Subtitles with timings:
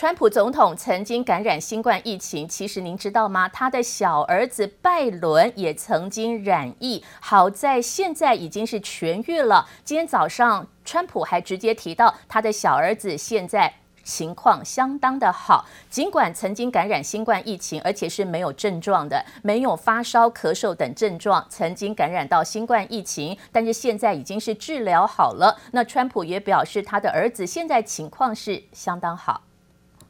[0.00, 3.48] 川普总统曾经感染新冠疫情，其实您知道吗？
[3.48, 9.68] 他的小儿子拜伦也曾经染疫，好在现在已经是痊愈了。
[9.82, 13.74] 今天早上，川普还直接提到他的小儿子现在
[14.04, 25.58] 情况相当的好，尽管曾经感染新冠疫情，而且是没有症状的，没有发烧、咳嗽等症状，曾经感染到新冠疫情，但是现在已经是治疗好了。
[25.72, 29.42] 那川普也表示，他的儿子现在情况是相当好。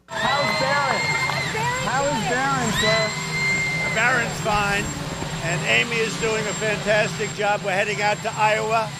[0.08, 1.00] How's Barron?
[1.84, 3.94] How is Barron, sir?
[3.94, 4.84] Barron's fine,
[5.44, 7.60] and Amy is doing a fantastic job.
[7.64, 8.90] We're heading out to Iowa,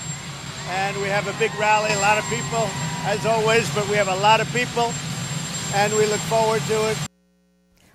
[0.68, 1.92] and we have a big rally.
[1.92, 2.68] A lot of people,
[3.04, 4.92] as always, but we have a lot of people,
[5.74, 7.07] and we look forward to it.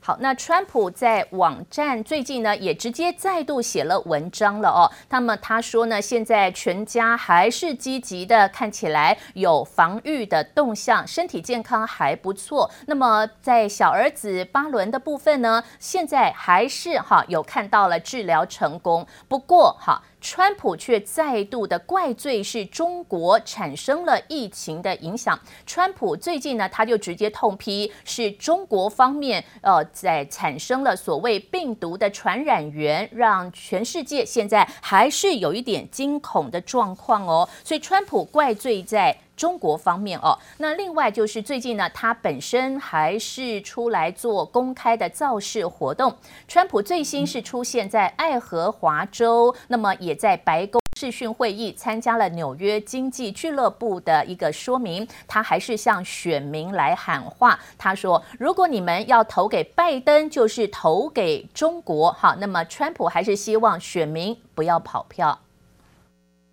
[0.05, 4.91] 好，那川普在网站最近呢，也直接再度写了文章了哦。
[5.07, 12.69] 那么他说呢，现在全家还是积极的，看起来有防御的动向，身体健康还不错。
[12.85, 20.03] 那么在小儿子巴伦的部分呢，现在还是哈有看到了治疗成功，不过哈。
[20.23, 25.37] 川普却再度的怪罪是中国产生了疫情的影响。
[25.65, 37.47] 川普最近呢，他就直接痛批是中国方面呃在产生了所谓病毒的传染源，让全世界现在还是有一点惊恐的状况哦。
[37.65, 39.15] 所以川普怪罪在。
[39.43, 46.15] 中国方面哦，那另外就是最近呢，他本身还是出来做公开的造势活动。
[46.47, 55.05] 川普最新是出现在爱荷华州，那么也在白宫视讯会议参加了纽约经济俱乐部的一个说明。
[55.27, 65.37] 他还是向选民来喊话，他说：“如果你们要投给拜登，就是投给中国。”好，那么川普还是希望选民不要跑票。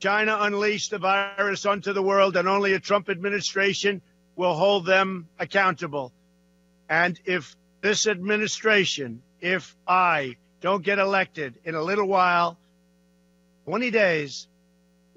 [0.01, 4.01] China unleashed the virus onto the world, and only a Trump administration
[4.35, 6.11] will hold them accountable.
[6.89, 12.59] And if this administration, if I don't get elected in a little while,
[13.67, 14.49] 20 days,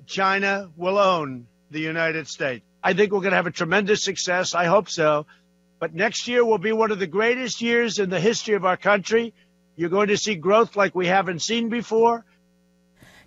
[0.06, 2.66] China will own the United States.
[2.84, 4.54] I think we're going to have a tremendous success.
[4.54, 5.26] I hope so.
[5.80, 8.78] But next year will be one of the greatest years in the history of our
[8.78, 9.34] country.
[9.78, 12.26] You're going to see growth like we haven't seen before.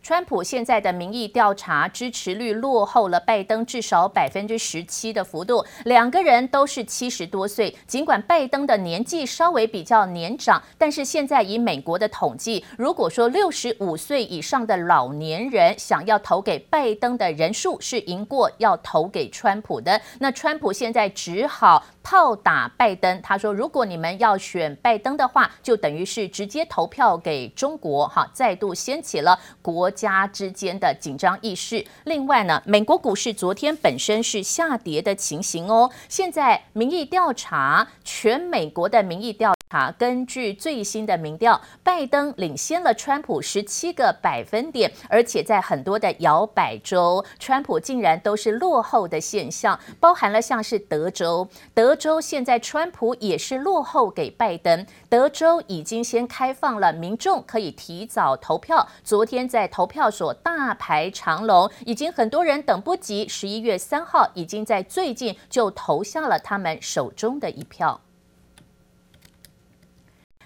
[0.06, 7.77] 川普现在的民意调查支持率落后了拜登至少百分之十七的幅度，两个人都是七十多岁。
[7.89, 23.21] 尽管拜登的年纪稍微比较年长，但是现在以美国的统计，如果说六十五岁以上的老年人想要投给拜登的人数是赢过要投给川普的，那川普现在只好炮打拜登。
[23.21, 31.84] 他说，如果你们要选拜登的话，就等于是直接投票给中国，哈，再度掀起了国家之间的紧张意识。
[32.05, 35.91] 另外呢，美国股市昨天本身是下跌的情形哦。
[36.09, 54.86] 现在民意调查，全美国的民意调啊，根据最新的民调，拜登领先了川普十七个百分点，而且在很多的摇摆州，川普竟然都是落后的现象，包含了像是德州，德州现在川普也是落后给拜登。
[55.10, 68.00] 德州已经先开放了民众可以提早投票，昨天在投票所大排长龙，已经很多人等不及，十一月三号已经在最近就投下了他们手中的一票。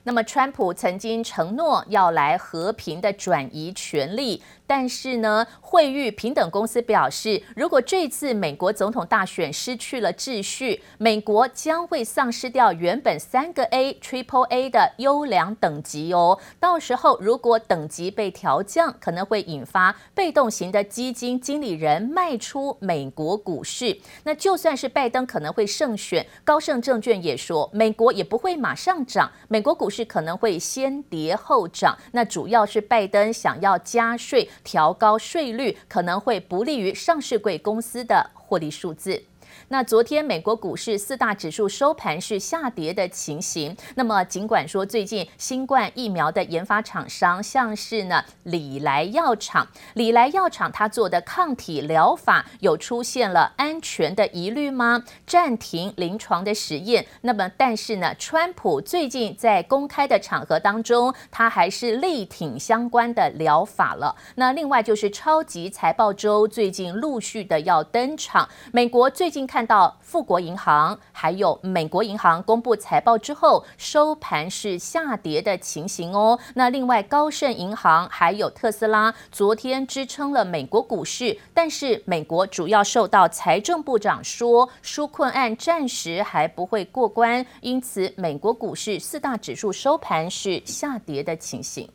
[0.03, 4.43] 那么，川普曾经承诺要来和平的转移权力。
[4.67, 16.39] 但是呢，惠誉平等公司表示，如果这次美国总统大选失去了秩序，美国将会丧失掉原本三个 A、Triple A 的优良等级哦。
[16.61, 23.99] 到时候如果等级被调降，可能会引发被动型的基金经理人卖出美国股市。
[24.23, 31.99] 那就算是拜登可能会胜选，高盛证券也说，美国也不会马上涨，美国股是可能会先跌后涨。
[32.13, 34.49] 那主要是拜登想要加税。
[34.63, 39.30] 调高税率可能会不利于上市贵公司的获利数字。
[39.73, 43.77] 那昨天美国股市四大指数收盘是下跌的情形。
[43.95, 55.05] 那么尽管说最近新冠疫苗的研发厂商，像是呢礼来药厂，礼来药厂它做的抗体疗法有出现了安全的疑虑吗？
[55.27, 57.07] 暂停临床的实验。
[57.23, 64.17] 那么但是呢，川普最近在公开的场合当中，他还是力挺相关的疗法了。
[64.35, 69.41] 那另外就是超级财报周最近陆续的要登场，美国最近。
[69.41, 76.39] 经看到富国银行还有美国银行公布财报之后，收盘是下跌的情形哦。
[76.55, 91.87] 那另外高盛银行还有特斯拉昨天支撑了美国股市，但是美国主要受到财政部长说纾困案暂时还不会过关，因此美国股市四大指数收盘是下跌的情形。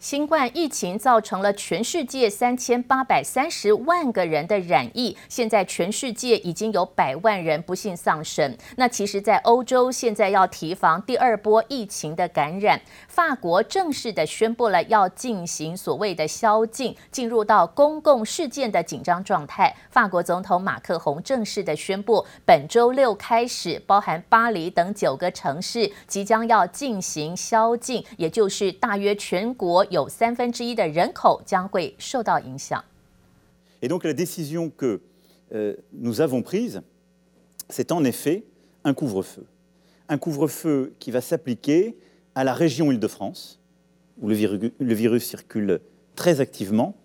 [0.00, 8.56] 新冠疫情造成了全世界三千八百三十万个人的染疫，现在全世界已经有百万人不幸丧生。
[8.76, 19.76] 那其实，在欧洲现在要提防第二波疫情的感染，法国正式的宣布了要进行所谓的宵禁，进入到公共事件的紧张状态。
[19.90, 29.86] 法国总统马克宏正式的宣布，本周六开始，包含巴黎等九个城市即将要进行宵禁，也就是大约全国。
[29.89, 32.83] 有三分之一的人口将会受到影响。
[33.81, 35.01] Et donc la décision que
[35.91, 36.81] nous avons prise,
[37.69, 38.43] c'est en effet
[38.83, 39.45] un couvre-feu,
[40.09, 41.95] un couvre-feu qui va s'appliquer
[42.33, 43.59] à la région Île-de-France,
[44.21, 45.79] où le virus, le virus circule
[46.15, 46.95] très activement,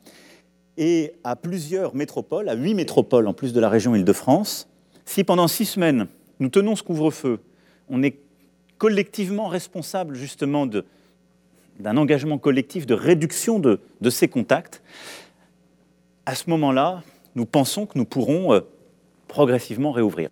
[0.77, 4.69] et à plusieurs métropoles, à huit métropoles en plus de la région Île-de-France.
[5.05, 6.07] Si pendant six semaines
[6.39, 7.41] nous tenons ce couvre-feu,
[7.89, 8.17] on est
[8.79, 10.85] collectivement responsable justement de
[11.80, 14.82] d'un engagement collectif de réduction de, de ces contacts,
[16.26, 18.62] à ce moment-là, nous pensons que nous pourrons
[19.28, 20.30] progressivement réouvrir.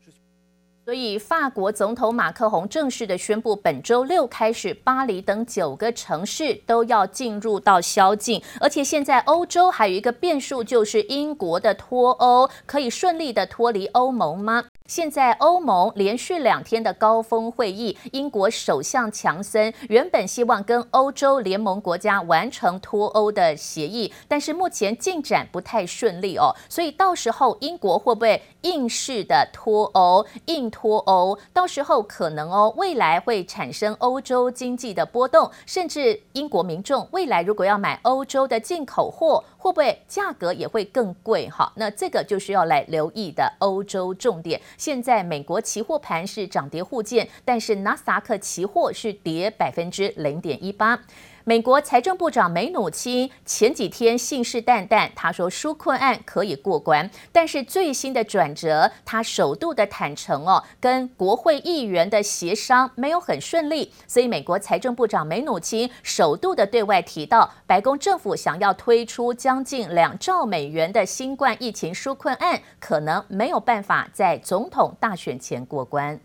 [0.85, 8.41] 所以，法国总统马克宏正式的宣布，本周六开始，巴黎等九个城市都要进入到宵禁。
[8.59, 14.65] 而且，现在欧洲还有一个变数，就是英国的脱欧，可以顺利的脱离欧盟吗？
[14.93, 26.55] 现在欧盟连续两天的高峰会议，英国首相强森原本希望跟欧洲联盟国家完成脱欧的协议，但是目前进展不太顺利哦。
[26.69, 31.39] 所以到时候英国会不会硬式的脱欧、硬脱欧？
[31.51, 41.49] 到时候可能哦，未来会产生欧洲经济的波动，甚至英国民众未来如果要买欧洲的进口货，会不会价格也会更贵？
[41.49, 44.59] 哈，那这个就是要来留意的欧洲重点。
[44.77, 50.99] 现在美国期货盘是涨跌互见，但是纳斯达克期货是跌百分之零点一八。
[51.45, 76.17] 美国财政部长梅努钦前几天信誓旦旦，他说纾困案可以过关，但是最新的转折，他首度的坦承哦，跟国会议员的协商没有很顺利，所以美国财政部长梅努钦首度的对外提到，白宫政府想要推出将近两兆美元的新冠疫情纾困案，可能没有办法在总统大选前过关。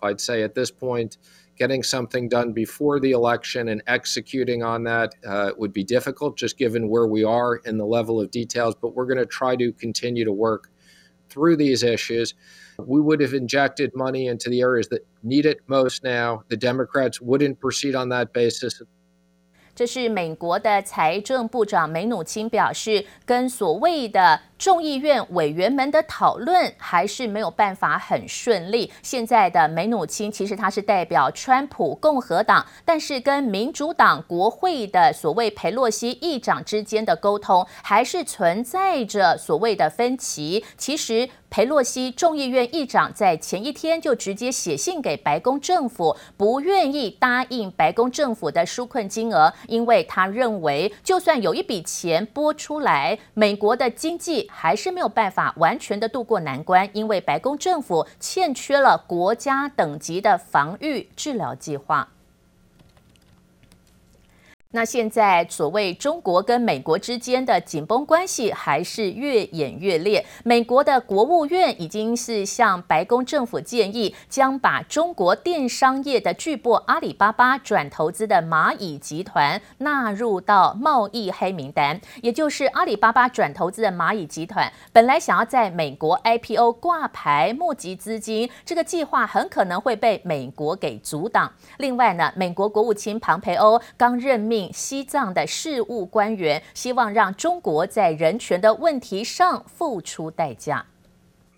[0.00, 1.12] I'd say at this point.
[1.61, 6.57] getting something done before the election and executing on that uh, would be difficult, just
[6.57, 8.75] given where we are in the level of details.
[8.75, 10.69] But we're going to try to continue to work
[11.29, 12.35] through these issues.
[12.77, 16.43] We would have injected money into the areas that need it most now.
[16.47, 18.81] The Democrats wouldn't proceed on that basis.
[19.73, 28.92] 这是美国的财政部长梅努钦表示，跟所谓的 众议院委员们的讨论还是没有办法很顺利。
[29.02, 40.64] 现在的梅努钦其实他是代表川普共和党，但是跟民主党国会的所谓佩洛西议长之间的沟通还是存在着所谓的分歧。
[40.78, 49.52] 其实佩洛西众议院议长在前一天就直接写信给白宫政府，不愿意答应白宫政府的纾困金额。
[49.66, 62.08] 因为他认为，就算有一笔钱拨出来，美国的经济还是没有办法完全的渡过难关，因为白宫政府欠缺了国家等级的防御治疗计划。
[64.74, 70.24] 那现在所谓中国跟美国之间的紧绷关系还是越演越烈。
[70.44, 82.00] 美国的国务院已经是向白宫政府建议，将把中国电商业的巨擘阿里巴巴转投资的蚂蚁集团纳入到贸易黑名单。
[82.22, 91.52] 也就是阿里巴巴转投资的蚂蚁集团，本来想要在美国 IPO 挂牌募集资金，这个计划很可能会被美国给阻挡。
[91.76, 94.61] 另外呢，美国国务卿庞培欧刚任命。
[94.73, 100.85] 西藏的事务官员希望让中国在人权的问题上付出代价。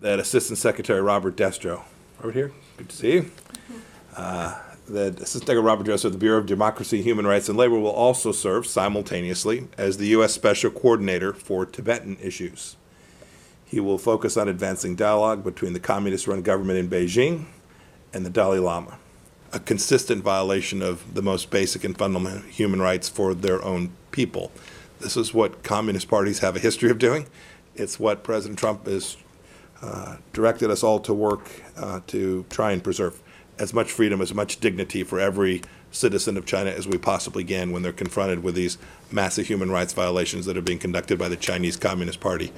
[0.02, 1.82] That Assistant Secretary Robert Destro,
[2.22, 3.26] Robert here, good to see you.
[4.16, 4.54] Uh,
[4.88, 7.92] that Assistant Secretary Robert Destro of the Bureau of Democracy, Human Rights and Labor will
[7.92, 10.34] also serve simultaneously as the U.S.
[10.34, 12.78] Special Coordinator for Tibetan issues.
[13.66, 17.46] He will focus on advancing dialogue between the communist-run government in Beijing
[18.14, 18.98] and the Dalai Lama.
[19.55, 24.51] a consistent violation of the most basic and fundamental human rights for their own people.
[24.99, 27.27] This is what communist parties have a history of doing,
[27.77, 29.17] It's what President Trump has
[29.81, 33.21] uh, directed us all to work uh, to try and preserve
[33.59, 37.71] as much freedom, as much dignity for every citizen of China as we possibly can
[37.71, 38.79] when they're confronted with these
[39.13, 42.53] massive human rights violations that are being conducted by the Chinese Communist Party.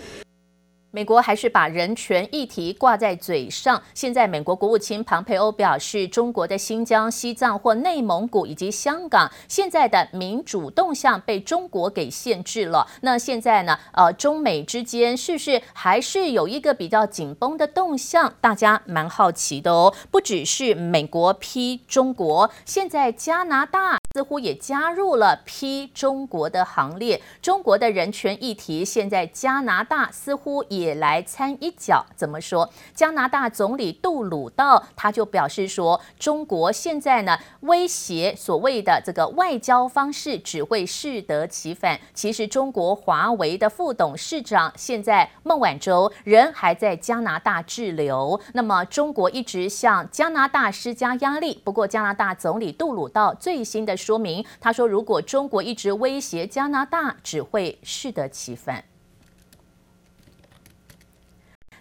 [0.90, 3.82] 美国还是把人权议题挂在嘴上。
[3.92, 12.86] 现在，美国国务卿庞佩欧表示，中国的新疆、西藏或内蒙古以及香港现在的民主动向被中国给限制了。
[13.02, 13.78] 那现在呢？
[13.92, 18.32] 呃，中美之间是不是还是有一个比较紧绷的动向？
[18.40, 19.94] 大家蛮好奇的哦。
[20.10, 27.20] 不只是美国批中国，现在加拿大似乎也加入了批中国的行列。
[27.42, 30.96] 中国的人权议题，现在加拿大似乎也。
[30.96, 32.70] 来掺一脚，怎么说？
[32.94, 42.00] 加拿大总理杜鲁道他就表示说，中国现在呢威胁所谓的这个外交方式只会适得其反。
[42.14, 48.40] 其实，中国华为的副董事长现在孟晚舟人还在加拿大滞留。
[48.54, 51.60] 那么，中国一直向加拿大施加压力。
[51.62, 58.84] 不过，加拿大总理杜鲁道最新的说明，他说，如果中国一直威胁加拿大，只会适得其反。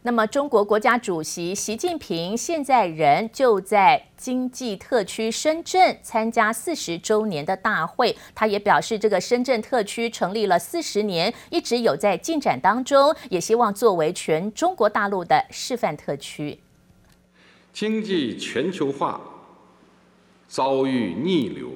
[0.02, 8.16] 那么，中国国家主席习近平现在人就在经济特区深圳参加四十周年的大会。
[8.34, 16.60] 他也表示，这个深圳特区成立了四十年，一直有在进展当中，也希望作为全中国大陆的示范特区。
[17.72, 19.22] 经济全球化
[20.48, 21.72] 遭遇逆流，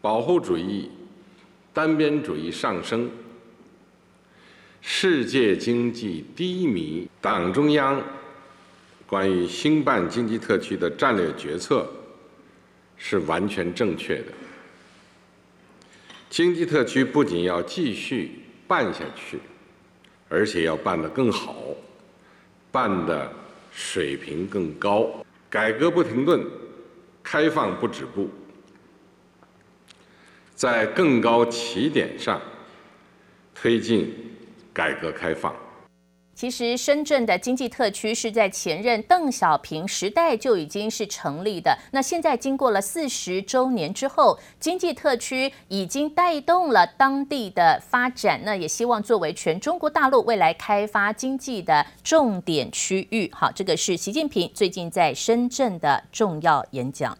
[0.00, 0.90] 保护主义、
[1.72, 3.10] 单边主义上升。
[4.80, 8.00] 世界经济低迷，党中央
[9.06, 11.88] 关于兴办经济特区的战略决策
[12.96, 14.32] 是完全正确的。
[16.30, 19.40] 经济特区不仅要继续办下去，
[20.28, 21.56] 而且要办得更好，
[22.70, 23.32] 办得
[23.72, 25.10] 水平更高，
[25.50, 26.46] 改革不停顿，
[27.22, 28.30] 开放不止步，
[30.58, 32.42] 在更高起点上
[33.54, 34.12] 推进。
[34.70, 35.52] 改革开放，
[36.36, 41.76] 其实深圳的经济特区是在前任邓小平时代就已经是成立的。
[41.90, 48.40] 那现在经过了四十周年之后，经济特区已经带动了当地的发展。
[48.44, 53.28] 那也希望作为全中国大陆未来开发经济的重点区域。
[53.34, 57.18] 好，这个是习近平最近在深圳的重要演讲。